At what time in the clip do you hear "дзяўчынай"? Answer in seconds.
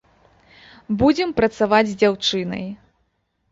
2.01-2.67